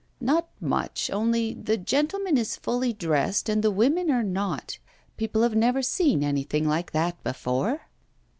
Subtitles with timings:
[0.19, 4.79] 'Not much, only the gentleman is fully dressed, and the women are not.
[5.15, 7.81] People have never seen anything like that before.